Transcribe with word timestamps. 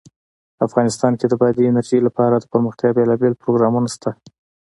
افغانستان 0.67 1.13
کې 1.19 1.25
د 1.27 1.33
بادي 1.41 1.63
انرژي 1.67 1.99
لپاره 2.07 2.35
دپرمختیا 2.37 2.89
بېلابېل 2.97 3.33
پروګرامونه 3.41 3.87
شته. 3.95 4.11